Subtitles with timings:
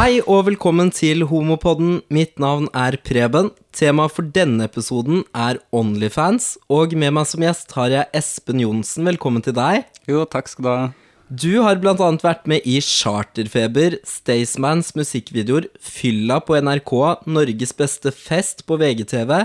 [0.00, 1.98] Hei og velkommen til Homopodden.
[2.08, 3.50] Mitt navn er Preben.
[3.76, 9.04] Temaet for denne episoden er Onlyfans, og med meg som gjest har jeg Espen Johnsen.
[9.04, 9.84] Velkommen til deg.
[10.08, 10.86] Jo, takk skal du ha.
[11.28, 16.96] Du har annet vært med i Charterfeber, Staysmans musikkvideoer, Fylla på NRK,
[17.28, 19.44] Norges beste fest på VGTV,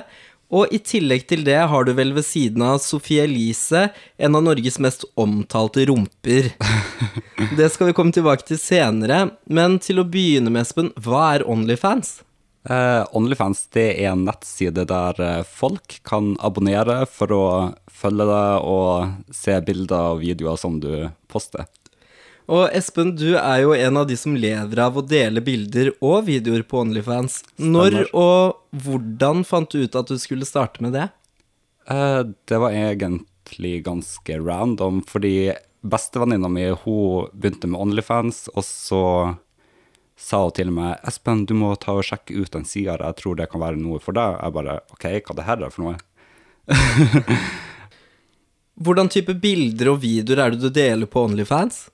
[0.53, 4.45] og i tillegg til det har du vel ved siden av Sophie Elise en av
[4.45, 6.51] Norges mest omtalte rumper.
[7.57, 11.45] Det skal vi komme tilbake til senere, men til å begynne med, Espen, hva er
[11.49, 12.19] Onlyfans?
[12.65, 17.45] Uh, Onlyfans det er en nettside der eh, folk kan abonnere for å
[17.93, 21.67] følge deg og se bilder og videoer som du poster.
[22.51, 26.27] Og Espen, du er jo en av de som lever av å dele bilder og
[26.27, 27.39] videoer på Onlyfans.
[27.57, 28.09] Når Stemmer.
[28.13, 31.07] og hvordan fant du ut at du skulle starte med det?
[31.89, 39.03] Eh, det var egentlig ganske random, fordi bestevenninna mi hun begynte med Onlyfans, og så
[40.15, 43.35] sa hun til meg Espen, du må ta og sjekke ut den sida, jeg tror
[43.35, 44.37] det kan være noe for deg.
[44.37, 45.97] Jeg bare OK, hva det her er for noe?
[48.85, 51.85] Hvordan type bilder og videoer er det du deler på Onlyfans?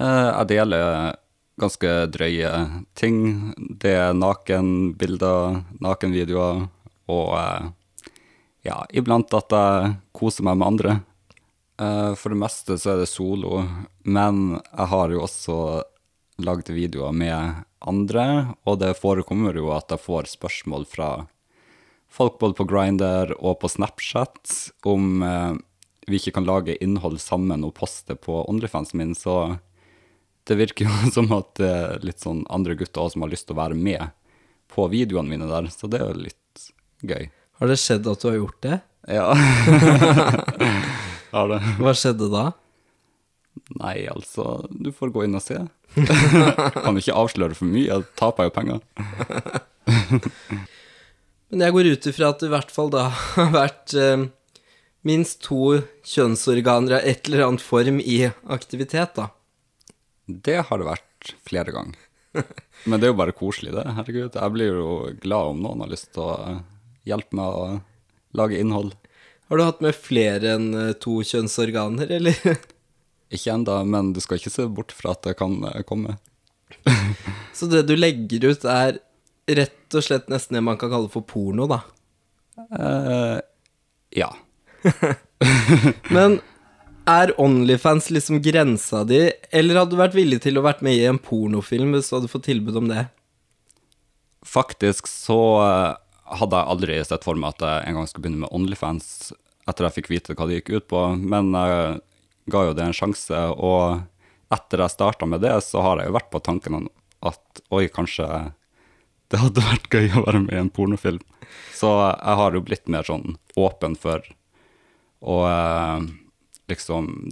[0.00, 1.16] Eh, Jeg deler
[1.60, 2.52] ganske drøye
[2.96, 3.52] ting.
[3.56, 6.68] Det er nakenbilder, nakenvideoer,
[7.12, 7.70] og eh,
[8.64, 11.00] ja, iblant at jeg koser meg med andre.
[11.78, 13.66] Eh, For det meste så er det solo,
[14.04, 15.58] men jeg har jo også
[16.42, 21.26] lagd videoer med andre, og det forekommer jo at jeg får spørsmål fra
[22.12, 25.22] folk både på Grindr og på Snapchat om
[26.06, 29.58] vi ikke kan lage innhold sammen og poste på OnlyFansen min, så
[30.48, 33.48] det virker jo som at det er litt sånn andre gutter også som har lyst
[33.48, 34.10] til å være med
[34.72, 36.66] på videoene mine der, så det er jo litt
[37.04, 37.28] gøy.
[37.60, 38.78] Har det skjedd at du har gjort det?
[39.10, 39.28] Ja.
[41.32, 41.58] Har det.
[41.80, 42.44] Hva skjedde da?
[43.76, 45.58] Nei, altså, du får gå inn og se.
[46.84, 48.80] kan ikke avsløre for mye, jeg taper jo penger.
[51.52, 54.24] Men jeg går ut ifra at det i hvert fall da har vært eh,
[55.08, 58.22] minst to kjønnsorganer av et eller annet form i
[58.56, 59.28] aktivitet, da.
[60.26, 62.08] Det har det vært flere ganger.
[62.88, 63.84] Men det er jo bare koselig, det.
[63.98, 66.58] Herregud, jeg blir jo glad om noen har lyst til å
[67.08, 67.64] hjelpe meg å
[68.38, 68.94] lage innhold.
[69.50, 72.38] Har du hatt med flere enn eh, to kjønnsorganer, eller?
[73.34, 76.18] Ikke enda, men du skal ikke se bort fra at det kan eh, komme.
[77.56, 79.00] Så det du legger ut, er
[79.52, 81.82] rett og slett nesten det man kan kalle for porno, da.
[82.78, 83.38] Eh,
[84.22, 84.30] ja.
[86.12, 86.38] Men
[87.08, 91.08] er Onlyfans liksom grensa di, eller hadde du vært villig til å vært med i
[91.08, 93.06] en pornofilm hvis du hadde fått tilbud om det?
[94.46, 95.90] Faktisk så eh,
[96.38, 99.32] hadde jeg aldri sett for meg at jeg en gang skulle begynne med Onlyfans
[99.70, 102.00] etter jeg fikk vite hva det gikk ut på, men jeg
[102.50, 104.02] ga jo det en sjanse, og
[104.52, 106.88] etter jeg starta med det, så har jeg jo vært på tanken om
[107.22, 108.26] at oi, kanskje
[109.32, 111.22] det hadde vært gøy å være med i en pornofilm.
[111.76, 114.26] Så jeg har jo blitt mer sånn åpen for
[115.22, 116.10] å eh,
[116.72, 117.30] liksom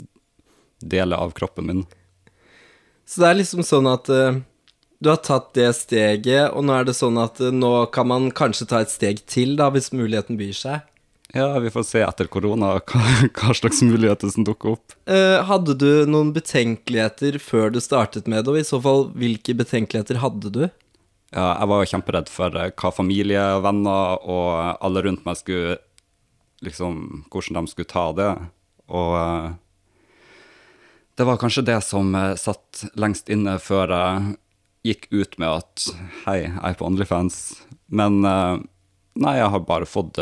[0.81, 1.83] dele av kroppen min.
[3.11, 4.39] Så det er liksom sånn at uh,
[5.03, 8.31] du har tatt det steget, og nå er det sånn at uh, nå kan man
[8.31, 10.87] kanskje ta et steg til, da, hvis muligheten byr seg.
[11.35, 14.95] Ja, vi får se etter korona hva, hva slags muligheter som dukker opp.
[15.11, 19.57] Uh, hadde du noen betenkeligheter før du startet med det, og i så fall, hvilke
[19.59, 20.65] betenkeligheter hadde du?
[21.31, 25.79] Ja, jeg var jo kjemperedd for hva familie, venner og alle rundt meg skulle
[26.61, 28.27] Liksom, hvordan de skulle ta det.
[28.91, 29.51] Og eh,
[31.19, 34.37] det var kanskje det som eh, satt lengst inne før jeg
[34.91, 35.87] gikk ut med at
[36.25, 37.41] hei, jeg er på OnlyFans.
[37.93, 38.57] Men eh,
[39.21, 40.21] nei, jeg har bare fått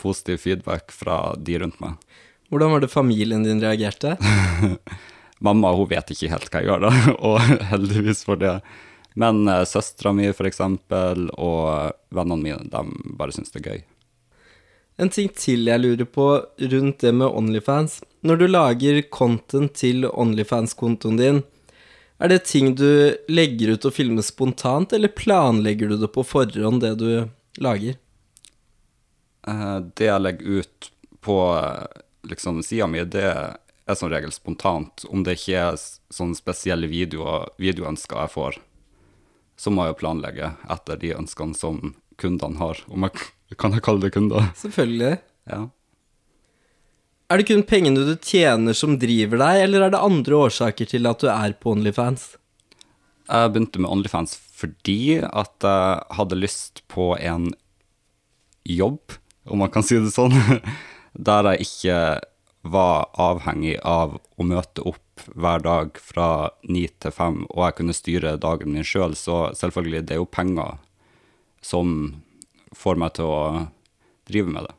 [0.00, 1.98] positiv feedback fra de rundt meg.
[2.52, 4.16] Hvordan var det familien din reagerte?
[5.44, 6.92] Mamma hun vet ikke helt hva jeg gjør, da,
[7.30, 8.58] og heldigvis for det.
[9.18, 13.82] Men søstera mi, for eksempel, og vennene mine, de bare syns det er gøy.
[14.96, 16.28] En ting til jeg lurer på
[16.70, 17.98] rundt det med Onlyfans.
[18.22, 21.42] Når du lager content til Onlyfans-kontoen din,
[22.22, 26.80] er det ting du legger ut og filmer spontant, eller planlegger du det på forhånd,
[26.84, 27.26] det du
[27.58, 27.98] lager?
[29.48, 30.90] Eh, det jeg legger ut
[31.26, 32.00] på eh,
[32.30, 35.04] liksom, sida mi, det er som regel spontant.
[35.10, 35.82] Om det ikke er
[36.14, 38.62] sånne spesielle videoer, videoønsker jeg får,
[39.58, 42.80] så må jeg jo planlegge etter de ønskene som kundene har.
[42.90, 43.24] Om jeg,
[43.60, 44.50] kan jeg kalle det kunder?
[44.58, 45.16] Selvfølgelig.
[45.50, 45.64] Ja.
[47.32, 51.08] Er det kun pengene du tjener som driver deg, eller er det andre årsaker til
[51.08, 52.34] at du er på Onlyfans?
[53.24, 57.48] Jeg begynte med OnlyFans fordi at jeg hadde lyst på en
[58.68, 59.16] jobb,
[59.50, 60.36] om man kan si det sånn,
[61.28, 61.98] der jeg ikke
[62.64, 66.28] var avhengig av å møte opp hver dag fra
[66.68, 70.30] ni til fem, og jeg kunne styre dagen min sjøl, så selvfølgelig, det er jo
[70.30, 70.78] penger
[71.64, 72.14] som
[72.76, 73.40] får meg til å
[74.28, 74.74] drive med det.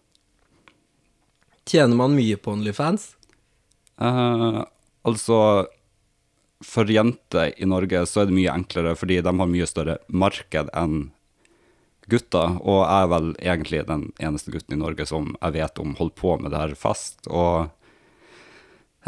[1.65, 3.15] Tjener man mye på Onlyfans?
[3.97, 4.61] Eh,
[5.01, 5.39] altså,
[6.65, 10.69] for jenter i Norge så er det mye enklere, fordi de har mye større marked
[10.77, 11.07] enn
[12.11, 15.95] gutter, og jeg er vel egentlig den eneste gutten i Norge som jeg vet om
[15.97, 17.71] holder på med det her fast, og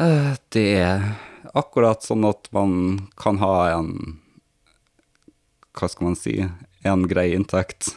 [0.01, 1.05] eh, det er
[1.53, 2.71] akkurat sånn at man
[3.19, 3.91] kan ha en
[5.77, 6.39] Hva skal man si
[6.83, 7.95] En grei inntekt.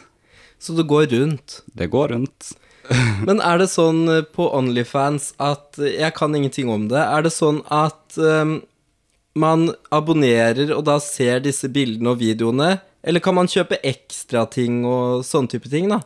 [0.61, 1.61] Så det går rundt.
[1.65, 2.51] Det går rundt.
[3.27, 7.01] Men er det sånn eh, på Onlyfans at Jeg kan ingenting om det.
[7.01, 8.59] Er det sånn at um,
[9.37, 12.75] man abonnerer og da ser disse bildene og videoene?
[13.01, 16.01] Eller kan man kjøpe ekstra ting og sånne type ting, da?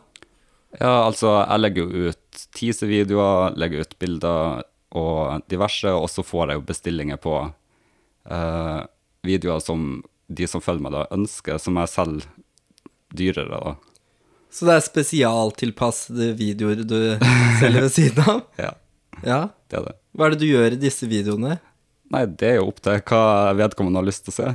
[0.76, 4.64] Ja, altså, jeg legger jo ut teaservideoer, legger ut bilder
[4.96, 8.80] og diverse, og så får jeg jo bestillinger på uh,
[9.26, 12.28] videoer som de som følger meg, da ønsker, som jeg selger
[13.18, 13.74] dyrere, da.
[14.56, 16.98] Så det er spesialtilpassede videoer du
[17.60, 18.42] selger ved siden av?
[18.66, 18.72] Ja,
[19.24, 19.40] Ja.
[19.72, 19.96] det er det.
[20.16, 21.58] Hva er det du gjør i disse videoene?
[22.14, 23.22] Nei, det er jo opp til hva
[23.58, 24.50] vedkommende har lyst til å se.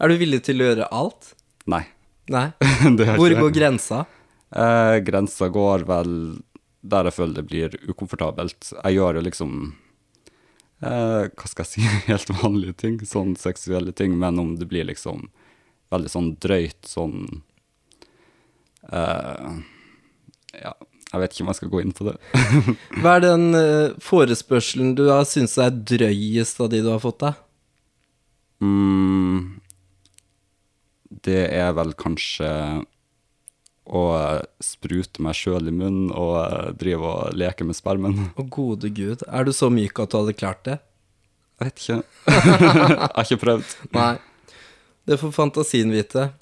[0.00, 1.32] Er du villig til å gjøre alt?
[1.68, 1.82] Nei.
[2.32, 2.46] Nei.
[3.20, 4.04] Hvor går grensa?
[4.50, 6.12] Eh, grensa går vel
[6.86, 8.70] der jeg føler det blir ukomfortabelt.
[8.78, 9.54] Jeg gjør jo liksom
[10.82, 11.84] eh, Hva skal jeg si?
[12.10, 12.98] Helt vanlige ting.
[13.06, 14.16] Sånn seksuelle ting.
[14.18, 15.28] Men om det blir liksom
[15.94, 17.42] veldig sånn drøyt, sånn
[18.92, 20.72] Ja,
[21.12, 22.16] jeg vet ikke om jeg skal gå inn på det.
[23.00, 27.22] Hva er den eh, forespørselen du har syntes er drøyest av de du har fått
[27.22, 27.38] deg?
[28.64, 29.60] Mm,
[31.26, 32.50] det er vel kanskje
[33.86, 38.32] å eh, sprute meg sjøl i munnen og eh, drive og leke med spermen.
[38.34, 40.80] Å gode gud, er du så myk at du hadde klart det?
[41.56, 42.00] Jeg vet ikke.
[42.34, 43.76] jeg har ikke prøvd.
[43.96, 44.14] Nei.
[45.06, 46.32] Det får fantasien vite.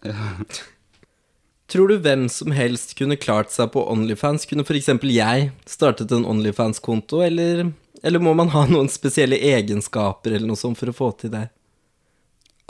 [1.75, 4.45] Tror du hvem som helst kunne klart seg på Onlyfans?
[4.47, 4.93] Kunne f.eks.
[5.11, 7.65] jeg startet en Onlyfans-konto, eller,
[7.99, 11.49] eller må man ha noen spesielle egenskaper eller noe sånt for å få til det?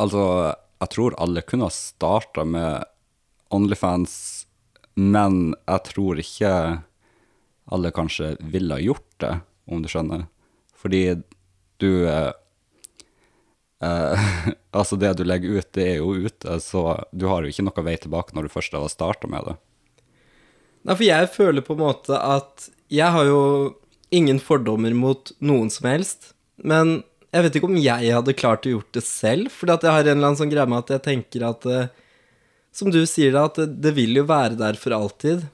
[0.00, 0.24] Altså,
[0.80, 2.88] jeg tror alle kunne ha starta med
[3.52, 4.16] Onlyfans,
[4.96, 6.54] men jeg tror ikke
[7.76, 9.34] alle kanskje ville ha gjort det,
[9.68, 10.24] om du skjønner.
[10.80, 11.04] Fordi
[11.76, 12.32] du eh,
[14.74, 17.86] Altså, det du legger ut, det er jo ute, så du har jo ikke noe
[17.86, 19.54] vei tilbake når du først har starta med det.
[20.84, 23.40] Nei, for jeg føler på en måte at jeg har jo
[24.14, 27.02] ingen fordommer mot noen som helst, men
[27.34, 30.04] jeg vet ikke om jeg hadde klart å gjort det selv, fordi at jeg har
[30.04, 31.92] en eller annen sånn greie med at jeg tenker at eh,
[32.74, 35.44] Som du sier da, at det, det vil jo være der for alltid.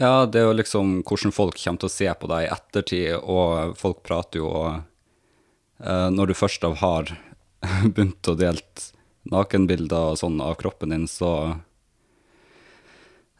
[0.00, 3.08] Ja, det er jo liksom hvordan folk kommer til å se på deg i ettertid,
[3.20, 4.68] og folk prater jo og
[5.84, 7.12] eh, Når du først av har
[7.94, 8.92] begynt å delt
[9.28, 11.32] nakenbilder og sånn av kroppen din, så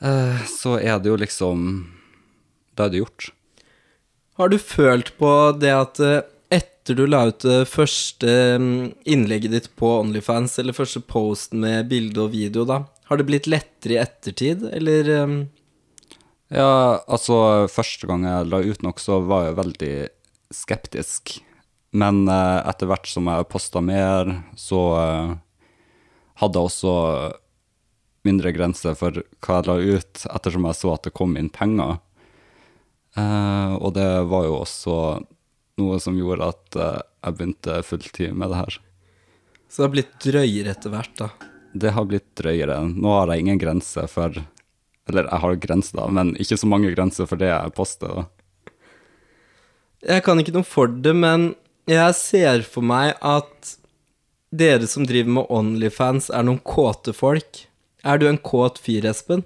[0.00, 1.68] eh, Så er det jo liksom
[2.76, 3.30] Da er det gjort.
[4.38, 6.20] Har du følt på det at eh,
[6.54, 8.30] etter du la ut det første
[8.62, 13.26] mm, innlegget ditt på Onlyfans, eller første posten med bilde og video, da, har det
[13.28, 15.34] blitt lettere i ettertid, eller eh,
[16.54, 19.92] Ja, altså, første gang jeg la ut noe, så var jeg veldig
[20.54, 21.34] skeptisk.
[21.96, 25.30] Men eh, etter hvert som jeg posta mer, så eh,
[26.42, 26.96] hadde jeg også
[28.28, 31.96] mindre grenser for hva jeg la ut, ettersom jeg så at det kom inn penger.
[33.16, 34.98] Eh, og det var jo også
[35.78, 38.78] noe som gjorde at eh, jeg begynte fulltid med det her.
[39.68, 41.30] Så det har blitt drøyere etter hvert, da.
[41.78, 42.78] Det har blitt drøyere.
[42.88, 44.32] Nå har jeg ingen grense for
[45.08, 48.12] Eller jeg har grenser, da, men ikke så mange grenser for det jeg poster.
[48.12, 48.74] da.
[50.04, 51.54] Jeg kan ikke noe for det, men
[51.96, 53.76] jeg ser for meg at
[54.50, 57.64] dere som driver med Onlyfans, er noen kåte folk.
[58.04, 59.44] Er du en kåt fyr, Espen?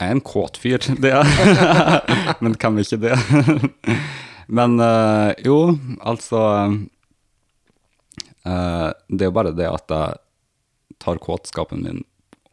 [0.00, 2.38] Jeg er en kåt fyr, det er.
[2.44, 3.16] Men hvem er ikke det?
[4.58, 6.40] Men eh, jo, altså
[8.44, 10.20] eh, Det er jo bare det at jeg
[11.00, 12.02] tar kåtskapen min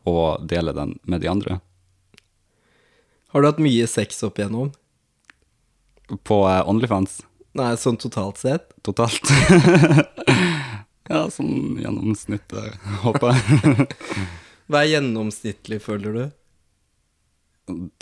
[0.07, 1.59] og deler den med de andre.
[3.31, 4.71] Har du hatt mye sex opp igjennom?
[6.25, 7.19] På eh, Onlyfans
[7.57, 8.69] Nei, sånn totalt sett?
[8.85, 9.27] totalt.
[11.11, 13.87] ja, sånn gjennomsnittet, håper jeg.
[14.71, 16.23] Hva er gjennomsnittlig, føler du?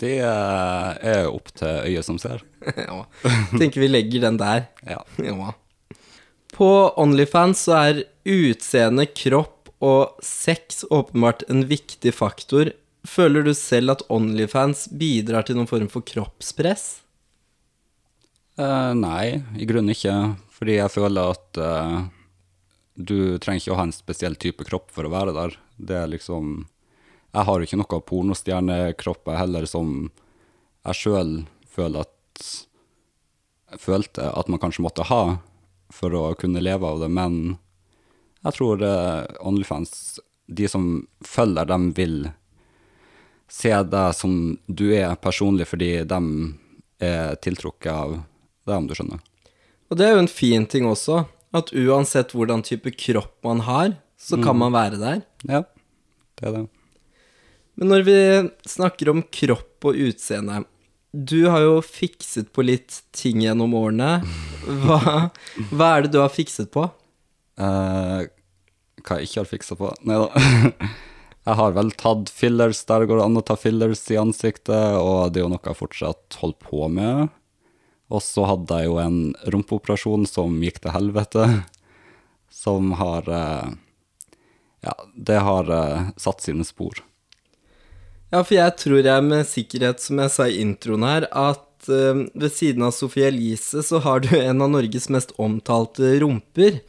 [0.00, 2.44] Det er opp til øyet som ser.
[2.88, 3.02] ja.
[3.52, 4.68] Tenker vi legger den der.
[4.86, 5.02] Ja.
[5.22, 5.52] Ja.
[6.54, 12.72] På Onlyfans så er utseende, kropp og sex åpenbart en viktig faktor.
[13.08, 17.00] Føler du selv at Onlyfans bidrar til noen form for kroppspress?
[18.60, 20.14] Eh, nei, i grunnen ikke.
[20.52, 22.00] Fordi jeg føler at uh,
[22.94, 25.56] du trenger ikke å ha en spesiell type kropp for å være der.
[25.80, 26.66] Det er liksom
[27.32, 30.10] Jeg har jo ikke noe pornostjernekropp, heller, som
[30.84, 31.32] jeg sjøl
[31.68, 32.16] føler at
[33.78, 35.38] Følte at man kanskje måtte ha
[35.94, 37.34] for å kunne leve av det, men
[38.42, 40.18] jeg tror uh, Onlyfans,
[40.50, 40.88] de som
[41.22, 42.16] følger, dem vil
[43.46, 44.34] se deg som
[44.66, 46.20] du er personlig fordi de
[46.98, 48.16] er tiltrukket av
[48.70, 49.20] deg, om du skjønner.
[49.90, 51.24] Og det er jo en fin ting også,
[51.56, 55.22] at uansett hvordan type kropp man har, så kan man være der.
[55.48, 55.64] Ja,
[56.38, 56.66] det er det.
[57.80, 58.18] Men når vi
[58.68, 60.64] snakker om kropp og utseende
[61.10, 64.20] Du har jo fikset på litt ting gjennom årene.
[64.84, 65.30] Hva,
[65.72, 66.84] hva er det du har fikset på?
[67.58, 68.28] Uh,
[69.02, 69.90] hva jeg ikke har fiksa på?
[70.06, 70.90] Nei da.
[71.48, 75.32] Jeg har vel tatt fillers der det går an å ta fillers i ansiktet, og
[75.32, 77.32] det er jo noe jeg fortsatt holder på med.
[78.10, 79.20] Og så hadde jeg jo en
[79.54, 81.46] rumpeoperasjon som gikk til helvete,
[82.50, 83.70] som har eh,
[84.84, 87.02] Ja, det har eh, satt sine spor.
[88.30, 92.24] Ja, for jeg tror jeg med sikkerhet, som jeg sa i introen her, at eh,
[92.34, 96.80] ved siden av Sophie Elise så har du en av Norges mest omtalte rumper.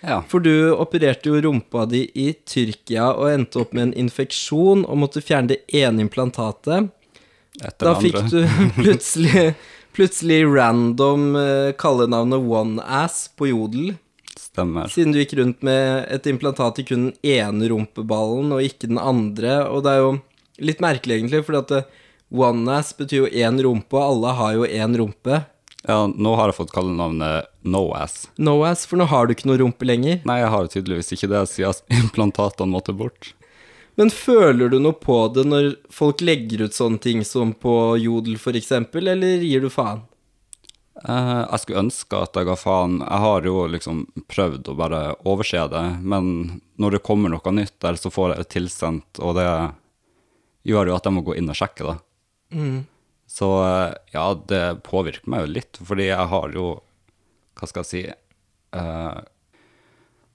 [0.00, 0.20] Ja.
[0.30, 5.00] For du opererte jo rumpa di i Tyrkia og endte opp med en infeksjon og
[5.02, 6.92] måtte fjerne det ene implantatet.
[7.58, 8.38] Etter Da det fikk du
[8.78, 9.48] plutselig,
[9.98, 13.96] plutselig random uh, kallenavnet OneAss på Jodel.
[14.38, 14.86] Stemmer.
[14.86, 19.00] Siden du gikk rundt med et implantat i kun den ene rumpeballen og ikke den
[19.02, 19.64] andre.
[19.66, 20.12] Og det er jo
[20.62, 21.88] litt merkelig, egentlig, fordi at eh,
[22.30, 25.40] OneAss betyr jo én rumpe, og alle har jo én rumpe.
[25.82, 28.28] Ja, nå har jeg fått kallenavnet No-ass.
[28.38, 30.22] No ass, for nå har du ikke noe rumpe lenger.
[30.30, 33.32] Nei, jeg har tydeligvis ikke det, siden implantatene måtte bort.
[33.98, 38.36] Men føler du noe på det når folk legger ut sånne ting som på Jodel,
[38.54, 40.04] eksempel, eller gir du faen?
[41.02, 43.00] Eh, jeg skulle ønske at jeg ga faen.
[43.02, 46.28] Jeg har jo liksom prøvd å bare overse det, men
[46.78, 49.48] når det kommer noe nytt der, så får jeg det tilsendt, og det
[50.70, 51.96] gjør jo at jeg må gå inn og sjekke det.
[53.28, 56.68] Så eh, ja, det påvirker meg jo litt, fordi jeg har jo
[57.58, 58.00] Hva skal jeg si
[58.78, 59.18] eh,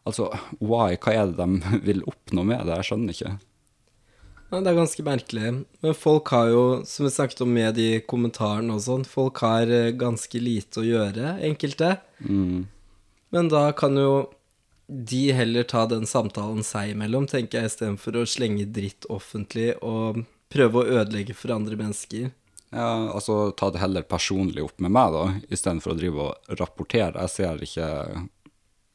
[0.04, 0.28] Altså,
[0.60, 0.98] why?
[1.00, 2.76] Hva er det de vil oppnå med det?
[2.82, 3.34] Jeg skjønner ikke.
[4.52, 5.52] Ja, det er ganske merkelig.
[5.82, 9.72] Men folk har jo, som vi snakket om med de kommentarene og sånn, folk har
[9.72, 11.96] eh, ganske lite å gjøre, enkelte.
[13.34, 14.14] Men da kan jo
[14.88, 20.22] de heller ta den samtalen seg imellom, tenker jeg, istedenfor å slenge dritt offentlig og
[20.54, 22.30] prøve å ødelegge for andre mennesker.
[22.74, 25.24] Ja, altså ta det heller personlig opp med meg, da,
[25.54, 27.22] istedenfor å drive og rapportere.
[27.26, 27.90] Jeg ser ikke,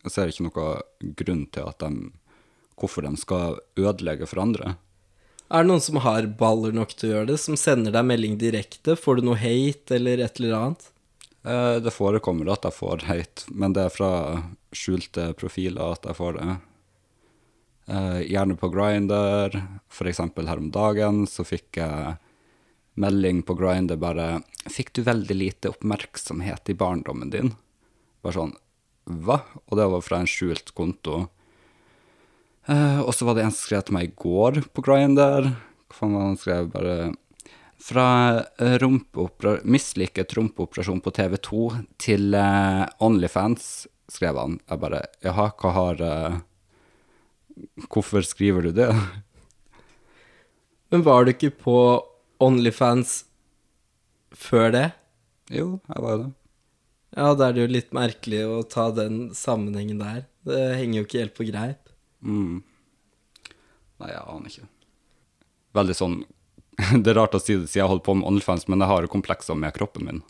[0.05, 2.11] jeg ser ikke noen grunn til at de,
[2.79, 4.77] hvorfor de skal ødelegge for andre.
[5.49, 8.37] Er det noen som har baller nok til å gjøre det, som sender deg melding
[8.41, 8.97] direkte?
[9.01, 10.89] Får du noe hate eller et eller annet?
[11.45, 14.11] Eh, Det forekommer at jeg får hate, men det er fra
[14.77, 16.57] skjulte profiler at jeg får det.
[17.89, 19.57] Eh, Gjerne på Grindr.
[19.89, 22.19] For eksempel her om dagen så fikk jeg
[22.99, 27.57] melding på Grindr bare 'Fikk du veldig lite oppmerksomhet i barndommen din?'
[28.23, 28.57] Bare sånn
[29.09, 29.41] Hva?
[29.71, 31.31] Og det var fra en skjult konto.
[32.69, 35.49] Eh, og så var det en som skrev til meg i går på Grindr.
[35.89, 36.69] Hva faen var det han skrev?
[36.75, 36.97] Bare
[37.79, 38.09] fra
[38.59, 41.63] eh, rumpeopera- mislykket rumpeoperasjon på TV 2
[42.03, 44.59] til uh, Onlyfans, skrev han.
[44.69, 46.39] Jeg bare Jaha, hva har uh,
[47.89, 48.91] Hvorfor skriver du det?
[50.93, 51.79] Men var du ikke på
[52.43, 53.23] Onlyfans
[54.31, 54.87] før det?
[55.51, 56.33] Jo, jeg var jo det.
[57.17, 60.27] Ja, da er det jo litt merkelig å ta den sammenhengen der.
[60.47, 61.88] Det henger jo ikke helt på greip.
[62.25, 62.63] Mm.
[63.99, 64.69] Nei, jeg aner ikke.
[65.79, 66.19] Veldig sånn
[67.03, 69.09] Det er rart å si det siden jeg holder på med Onlyfans, men jeg har
[69.11, 70.21] komplekser med kroppen min.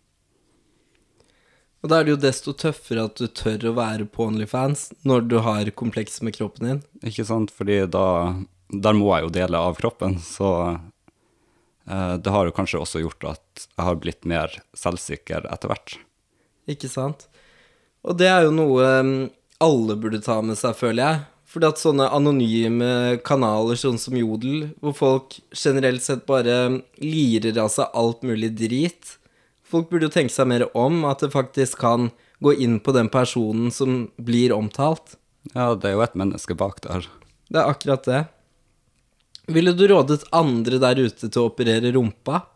[1.82, 5.28] Og da er det jo desto tøffere at du tør å være på Onlyfans når
[5.30, 6.80] du har kompleks med kroppen din.
[7.06, 7.52] Ikke sant?
[7.54, 8.34] Fordi da
[8.68, 10.50] Der må jeg jo dele av kroppen, så
[11.88, 15.94] eh, det har jo kanskje også gjort at jeg har blitt mer selvsikker etter hvert.
[16.68, 17.24] Ikke sant?
[18.04, 19.14] Og det er jo noe um,
[19.64, 21.22] alle burde ta med seg, føler jeg.
[21.48, 27.70] Fordi at sånne anonyme kanaler sånn som Jodel, hvor folk generelt sett bare lirer av
[27.72, 29.18] seg alt mulig drit
[29.68, 32.08] Folk burde jo tenke seg mer om, at det faktisk kan
[32.40, 35.18] gå inn på den personen som blir omtalt.
[35.52, 37.04] Ja, det er jo et menneske bak der.
[37.52, 38.22] Det er akkurat det.
[39.52, 42.46] Ville du rådet andre der ute til å operere rumpa?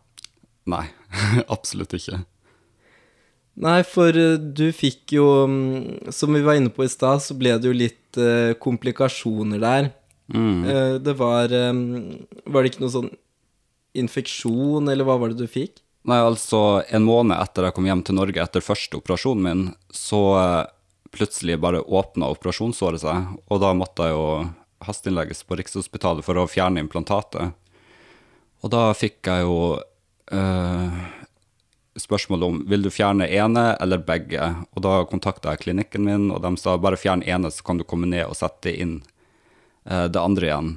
[0.72, 0.86] Nei,
[1.54, 2.22] absolutt ikke.
[3.60, 7.36] Nei, for eh, du fikk jo mm, Som vi var inne på i stad, så
[7.36, 9.90] ble det jo litt eh, komplikasjoner der.
[10.32, 10.64] Mm.
[10.64, 11.72] Eh, det var eh,
[12.48, 13.12] Var det ikke noe sånn
[13.92, 15.82] infeksjon, eller hva var det du fikk?
[16.08, 20.20] Nei, altså, en måned etter jeg kom hjem til Norge etter første operasjonen min, så
[20.40, 20.70] eh,
[21.12, 24.24] plutselig bare åpna operasjonsåret seg, og da måtte jeg jo
[24.82, 27.52] hasteinnlegges på Rikshospitalet for å fjerne implantatet.
[28.64, 29.58] Og da fikk jeg jo
[30.32, 31.02] eh,
[31.96, 34.52] spørsmål om vil du fjerne ene eller begge.
[34.72, 37.86] Og da kontakta jeg klinikken min, og de sa bare fjern ene, så kan du
[37.88, 39.00] komme ned og sette inn
[39.84, 40.72] eh, det andre igjen.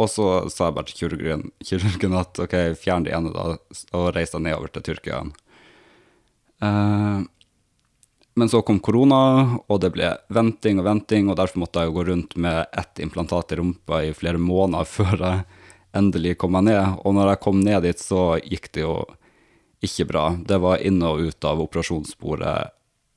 [0.00, 3.56] Og så sa jeg bare til kirurgen, kirurgen at ok, fjern det ene, da,
[3.94, 5.22] og reis deg nedover til Tyrkia.
[6.62, 7.22] Eh,
[8.34, 12.04] men så kom korona, og det ble venting og venting, og derfor måtte jeg gå
[12.08, 15.42] rundt med ett implantat i rumpa i flere måneder før jeg
[15.96, 17.00] endelig kom meg ned.
[17.04, 18.96] Og når jeg kom ned dit, så gikk det jo
[19.82, 20.24] ikke bra.
[20.48, 22.56] Det var inn og ut av operasjonsbordet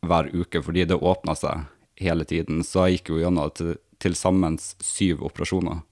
[0.06, 1.66] hver uke, fordi det åpna seg
[2.02, 2.64] hele tiden.
[2.66, 5.84] Så jeg gikk jo gjennom til, til sammen syv operasjoner.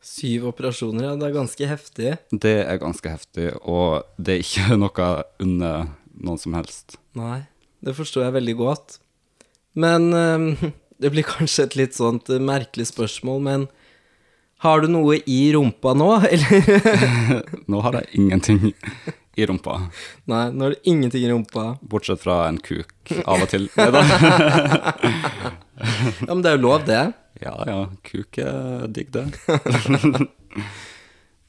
[0.00, 1.16] Syv operasjoner, ja.
[1.20, 2.12] Det er ganske heftig.
[2.32, 5.10] Det er ganske heftig, og det er ikke noe
[5.42, 6.96] under noen som helst.
[7.18, 7.42] Nei,
[7.84, 8.96] det forstår jeg veldig godt.
[9.80, 10.70] Men eh,
[11.02, 13.68] det blir kanskje et litt sånt eh, merkelig spørsmål, men
[14.64, 17.44] har du noe i rumpa nå, eller?
[17.70, 18.72] Nå har jeg ingenting
[19.40, 19.76] i rumpa,
[20.28, 21.62] Nei, nå har du ingenting i rumpa.
[21.80, 23.68] bortsett fra en kuk av og til.
[26.26, 26.98] Ja, men det er jo lov, det.
[27.40, 29.22] Ja ja, kuk er digg, det.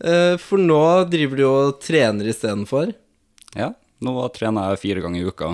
[0.02, 0.80] Eh, For nå
[1.12, 2.94] driver du og trener istedenfor.
[3.58, 5.50] Ja, nå trener jeg fire ganger i uka.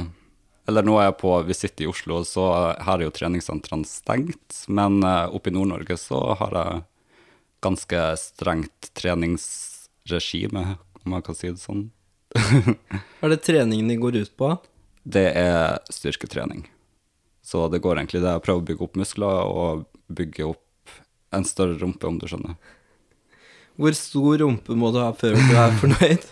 [0.68, 2.46] Eller nå er jeg på visitt i Oslo, så
[2.84, 4.62] her er jo treningssentrene stengt.
[4.70, 6.84] Men eh, oppe i Nord-Norge så har jeg
[7.64, 11.88] ganske strengt treningsregime, om jeg kan si det sånn.
[12.38, 14.54] Hva er det treningen de går ut på?
[15.08, 16.66] Det er styrketrening.
[17.48, 18.34] Så det går egentlig det.
[18.36, 20.98] Jeg prøver å bygge opp muskler og bygge opp
[21.36, 22.58] en større rumpe, om du skjønner.
[23.78, 26.24] Hvor stor rumpe må du ha før du er fornøyd?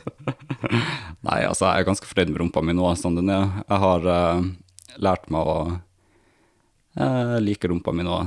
[1.28, 3.60] Nei, altså, jeg er ganske fornøyd med rumpa mi nå, sånn den er.
[3.62, 4.48] Jeg har uh,
[5.08, 5.58] lært meg å
[7.00, 8.18] uh, like rumpa mi nå.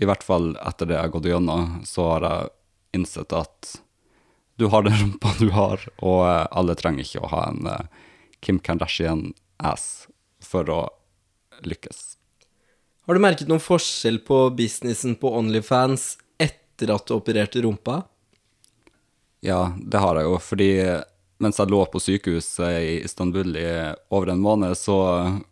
[0.00, 2.52] I hvert fall etter det jeg har gått gjennom, så har jeg
[2.96, 3.74] innsett at
[4.60, 8.06] du har den rumpa du har, og eh, alle trenger ikke å ha en eh,
[8.44, 9.84] Kim Kardashian-ass
[10.44, 10.80] for å
[11.64, 12.00] lykkes.
[13.08, 18.02] Har du merket noen forskjell på businessen på Onlyfans etter at du opererte rumpa?
[19.44, 20.70] Ja, det har jeg jo, fordi
[21.40, 23.68] mens jeg lå på sykehuset i Istanbul i
[24.12, 24.98] over en måned, så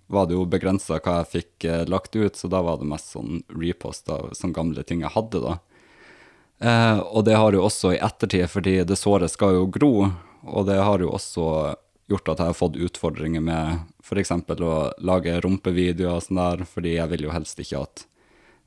[0.07, 3.15] var det jo begrensa hva jeg fikk eh, lagt ut, så da var det mest
[3.15, 5.59] sånn repost av sånne gamle ting jeg hadde, da.
[6.59, 9.93] Eh, og det har jo også i ettertid, fordi det såret skal jo gro,
[10.49, 11.49] og det har jo også
[12.09, 14.33] gjort at jeg har fått utfordringer med f.eks.
[14.33, 18.05] å lage rumpevideoer og sånn der, fordi jeg vil jo helst ikke at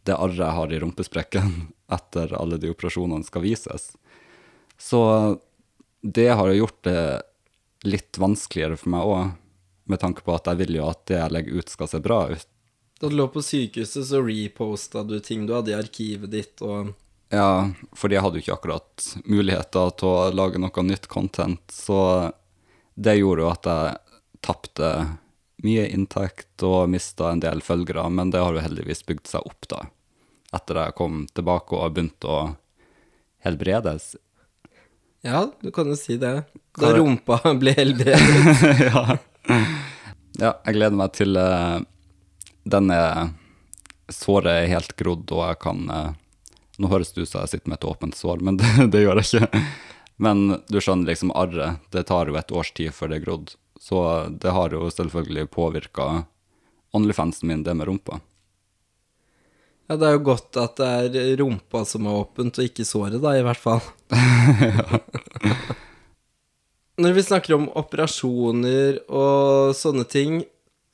[0.09, 1.55] det arret jeg har i rumpesprekken
[1.97, 3.91] etter alle de operasjonene skal vises.
[4.81, 5.01] Så
[6.01, 7.03] det har jo gjort det
[7.87, 9.29] litt vanskeligere for meg òg,
[9.89, 12.19] med tanke på at jeg vil jo at det jeg legger ut, skal se bra
[12.31, 12.47] ut.
[13.01, 16.93] Da du lå på sykehuset, så reposta du ting du hadde i arkivet ditt, og
[17.31, 22.31] Ja, fordi jeg hadde jo ikke akkurat muligheter til å lage noe nytt content, så
[22.93, 24.89] det gjorde jo at jeg tapte
[25.61, 29.67] mye inntekt og mista en del følgere, men det har jo heldigvis bygd seg opp,
[29.69, 29.85] da.
[30.51, 32.41] Etter jeg kom tilbake og begynte å
[33.45, 34.15] helbredes.
[35.21, 36.33] Ja, du kan jo si det.
[36.77, 36.97] Da Hva?
[36.97, 38.63] rumpa ble helbredet.
[38.87, 39.03] ja.
[40.39, 41.77] ja, jeg gleder meg til uh,
[42.63, 42.97] denne
[44.11, 46.09] såret er helt grodd, og jeg kan uh,
[46.81, 49.21] Nå høres det ut som jeg sitter med et åpent sår, men det, det gjør
[49.21, 49.61] jeg ikke.
[50.21, 53.53] Men du skjønner, liksom arret, det tar jo et års tid før det er grodd.
[53.81, 54.01] Så
[54.41, 56.07] det har jo selvfølgelig påvirka
[56.97, 58.17] Onlyfansen min, det med rumpa.
[59.91, 60.77] Ja, det er jo godt at
[61.11, 63.81] det er rumpa som er åpent, og ikke såret, da, i hvert fall.
[67.03, 70.37] Når vi snakker om operasjoner og sånne ting,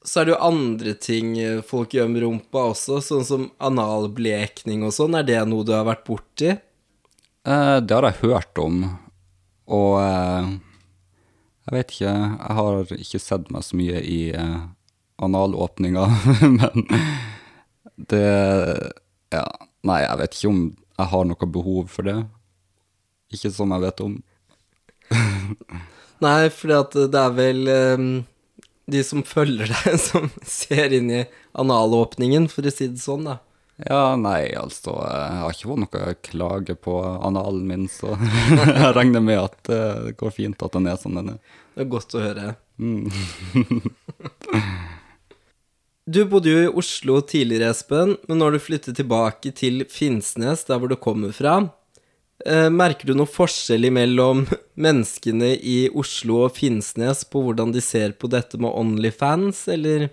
[0.01, 1.37] så er det jo andre ting
[1.69, 5.19] folk gjør med rumpa også, sånn som analblekning og sånn.
[5.21, 6.55] Er det noe du har vært borti?
[6.57, 8.81] Eh, det har jeg hørt om,
[9.77, 10.53] og eh,
[11.67, 14.61] jeg vet ikke Jeg har ikke sett meg så mye i eh,
[15.21, 16.09] analåpninga,
[16.57, 16.89] men
[17.97, 18.93] det
[19.33, 19.45] Ja,
[19.87, 20.61] nei, jeg vet ikke om
[20.97, 22.17] jeg har noe behov for det.
[23.33, 24.15] Ikke som jeg vet om.
[26.25, 28.07] Nei, fordi at det er vel um,
[28.89, 31.25] de som følger deg, som ser inn i
[31.57, 33.37] analåpningen, for å si det sånn, da.
[33.77, 38.15] Ja, nei, altså Jeg har ikke fått noe klage på analen min, så
[38.57, 41.59] jeg regner med at eh, det går fint at den er sånn den er.
[41.75, 42.55] Det er godt å høre.
[42.81, 43.05] Mm.
[46.07, 50.79] Du bodde jo i Oslo tidligere, Espen, men når du flyttet tilbake til Finnsnes, der
[50.79, 51.57] hvor du kommer fra,
[52.45, 54.45] eh, merker du noen forskjell mellom
[54.85, 60.07] menneskene i Oslo og Finnsnes på hvordan de ser på dette med Onlyfans, eller?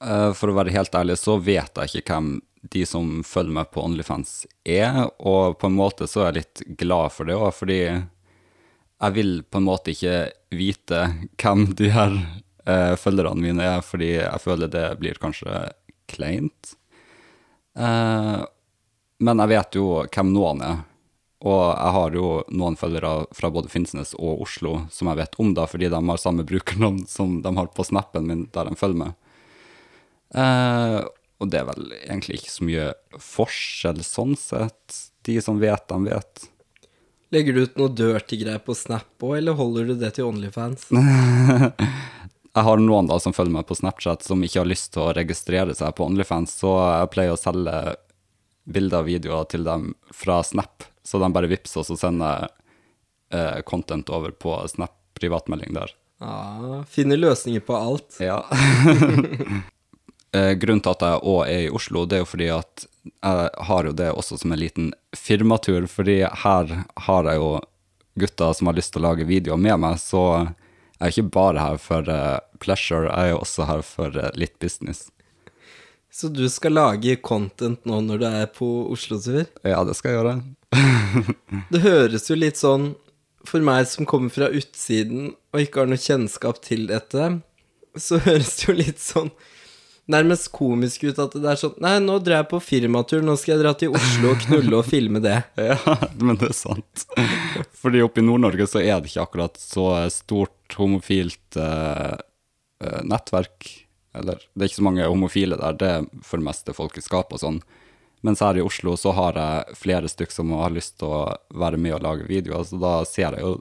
[0.00, 2.32] Eh, For å være helt ærlig så vet jeg ikke hvem
[2.72, 6.64] de som følger meg på Onlyfans er, og på en måte så er jeg litt
[6.80, 10.18] glad for det òg, fordi jeg vil på en måte ikke
[10.56, 11.04] vite
[11.36, 12.16] hvem de her
[12.66, 15.66] eh, følgerne mine er, fordi jeg føler det blir kanskje
[16.10, 16.74] kleint.
[17.78, 18.42] Eh,
[19.18, 20.80] men jeg vet jo hvem noen er,
[21.46, 25.52] og jeg har jo noen følgere fra både Finnsnes og Oslo som jeg vet om,
[25.56, 29.02] da, fordi de har samme brukernavn som de har på snappen min, der de følger
[29.04, 29.14] meg.
[30.34, 31.00] Eh,
[31.36, 35.00] og det er vel egentlig ikke så mye forskjell sånn sett.
[35.28, 36.46] De som vet, de vet.
[37.34, 40.88] Legger du ut noe dirty greier på Snap òg, eller holder du det til Onlyfans?
[42.56, 45.12] Jeg har noen da som følger meg på Snapchat som ikke har lyst til å
[45.16, 47.74] registrere seg på Onlyfans, så jeg pleier å selge
[48.64, 52.48] bilder og videoer til dem fra Snap, så de bare vippser, og så sender jeg
[53.36, 55.92] eh, content over på Snap privatmelding der.
[56.24, 58.20] Ja, finner løsninger på alt.
[58.24, 58.42] Ja.
[60.34, 63.50] Eh, Grunnen til at jeg òg er i Oslo, det er jo fordi at jeg
[63.68, 66.72] har jo det også som en liten firmatur, fordi her
[67.06, 67.52] har jeg jo
[68.20, 70.24] gutter som har lyst til å lage videoer med meg, så
[70.96, 74.30] jeg er ikke bare her for uh, pleasure, jeg er jo også her for uh,
[74.38, 75.06] litt business.
[76.16, 79.44] Så du skal lage content nå når du er på Oslo-tur?
[79.68, 80.38] Ja, det skal jeg gjøre.
[81.72, 82.94] Det høres jo litt sånn,
[83.46, 87.28] for meg som kommer fra utsiden og ikke har noe kjennskap til dette,
[87.96, 89.30] så høres det jo litt sånn
[90.06, 93.56] nærmest komisk ut at det er sånn Nei, nå drar jeg på firmatur, nå skal
[93.56, 95.40] jeg dra til Oslo og knulle og filme det.
[95.68, 95.76] Ja,
[96.20, 97.06] men det er sant.
[97.76, 102.16] Fordi oppe i Nord-Norge så er det ikke akkurat så stort homofilt eh,
[102.82, 103.68] eh, nettverk.
[104.16, 107.42] Eller det er ikke så mange homofile der, det er for det meste folkeskap og
[107.42, 107.60] sånn.
[108.26, 111.24] Mens her i Oslo så har jeg flere stykk som har lyst til å
[111.54, 113.58] være med og lage videoer, så da ser jeg jo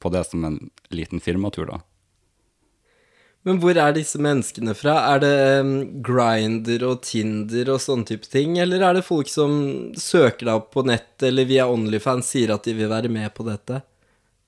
[0.00, 0.58] på det som en
[0.94, 1.80] liten firmatur, da.
[3.48, 4.98] Men hvor er disse menneskene fra?
[5.14, 5.70] Er det um,
[6.04, 9.54] Grinder og Tinder og sånne type ting, eller er det folk som
[9.96, 13.46] søker deg opp på nettet eller via Onlyfans sier at de vil være med på
[13.48, 13.80] dette?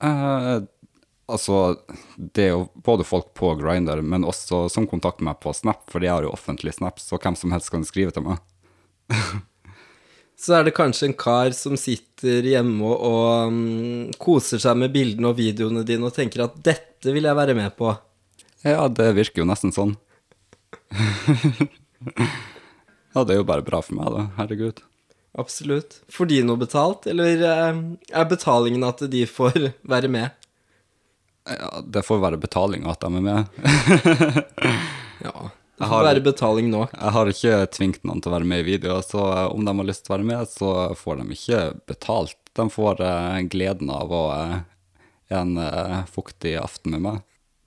[0.03, 0.55] Eh,
[1.31, 1.77] altså,
[2.17, 6.03] det er jo både folk på Grindr, men også som kontakter meg på Snap, for
[6.03, 8.41] jeg har jo offentlig Snap, så hvem som helst kan skrive til meg.
[10.43, 14.91] Så er det kanskje en kar som sitter hjemme og, og um, koser seg med
[14.91, 17.93] bildene og videoene dine og tenker at dette vil jeg være med på.
[18.65, 19.93] Ja, det virker jo nesten sånn.
[23.13, 24.25] ja, det er jo bare bra for meg, da.
[24.41, 24.81] Herregud.
[25.39, 26.01] Absolutt.
[26.11, 27.81] Får de noe betalt, eller eh,
[28.11, 30.42] er betalingen at de får være med?
[31.49, 33.45] Ja, det får være betaling at de er med.
[35.23, 36.85] Ja, det får være betaling nå.
[36.93, 39.89] Jeg har ikke tvingt noen til å være med i videoer, så om de har
[39.89, 42.37] lyst til å være med, så får de ikke betalt.
[42.55, 44.57] De får eh, gleden av å eh,
[45.33, 47.21] en eh, fuktig aften med meg.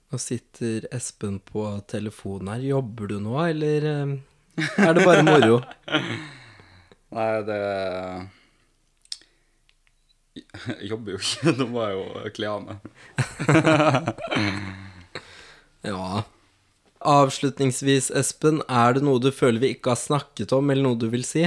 [0.07, 2.65] Nå sitter Espen på telefonen her.
[2.69, 4.13] Jobber du nå, eller eh,
[4.79, 5.59] er det bare moro?
[7.17, 7.61] Nei, det
[10.67, 12.77] Jeg jobber jo ikke, nå må jeg jo kle av meg.
[15.87, 16.23] Ja.
[16.99, 21.07] Avslutningsvis, Espen, er det noe du føler vi ikke har snakket om, eller noe du
[21.13, 21.45] vil si?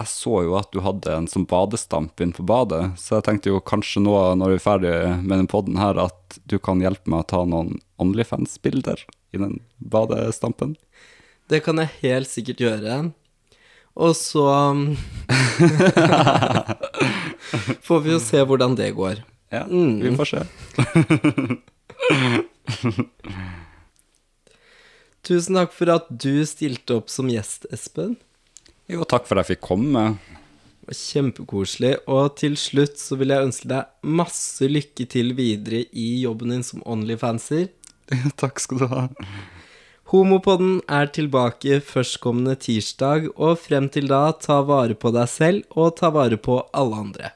[0.00, 3.52] Jeg så jo at du hadde en sånn badestamp inn på badet, så jeg tenkte
[3.52, 7.12] jo kanskje nå når vi er ferdig med den podden her, at du kan hjelpe
[7.12, 9.04] meg å ta noen Onlyfans-bilder
[9.36, 10.78] i den badestampen.
[11.52, 13.00] Det kan jeg helt sikkert gjøre.
[14.00, 14.96] Og så um,
[17.86, 19.16] Får vi jo se hvordan det går.
[19.50, 19.98] Ja, Mm.
[20.04, 20.40] vi får se.
[25.26, 28.14] Tusen takk for at du stilte opp som gjest, Espen.
[28.90, 30.04] Jo, takk for at jeg fikk komme.
[30.90, 31.92] Kjempekoselig.
[32.10, 36.64] Og til slutt så vil jeg ønske deg masse lykke til videre i jobben din
[36.66, 37.68] som Onlyfanser.
[38.40, 39.04] takk skal du ha.
[40.10, 45.92] Homopodden er tilbake førstkommende tirsdag, og frem til da, ta vare på deg selv og
[46.00, 47.30] ta vare på alle andre.